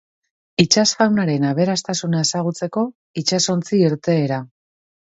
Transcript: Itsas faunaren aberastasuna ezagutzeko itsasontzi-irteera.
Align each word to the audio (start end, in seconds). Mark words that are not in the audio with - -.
Itsas 0.63 0.85
faunaren 1.01 1.45
aberastasuna 1.51 2.25
ezagutzeko 2.27 2.87
itsasontzi-irteera. 3.25 4.43